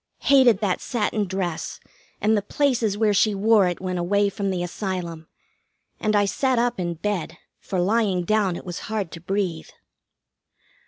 [0.23, 1.79] Hated that satin dress,
[2.19, 5.27] and the places where she wore it when away from the Asylum;
[5.99, 9.69] and I sat up in bed, for lying down it was hard to breathe.